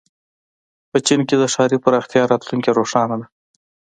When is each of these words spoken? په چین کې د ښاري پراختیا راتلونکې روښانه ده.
په 0.91 0.97
چین 1.05 1.21
کې 1.27 1.35
د 1.37 1.43
ښاري 1.53 1.77
پراختیا 1.83 2.23
راتلونکې 2.31 2.71
روښانه 2.79 3.15
ده. 3.19 3.27